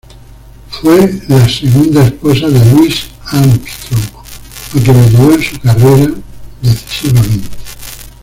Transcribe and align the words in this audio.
Fue 0.71 1.11
la 1.27 1.47
segunda 1.47 2.03
esposa 2.03 2.47
de 2.49 2.57
Louis 2.71 2.91
Armstrong, 3.25 4.01
a 4.73 4.83
quien 4.83 4.97
ayudó 4.97 5.33
en 5.33 5.43
su 5.43 5.59
carrera 5.59 6.11
decisivamente. 6.63 7.49